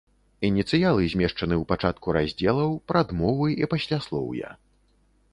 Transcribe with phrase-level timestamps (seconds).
[0.47, 4.49] Ініцыялы змешчаны ў пачатку раздзелаў, прадмовы і пасляслоўя.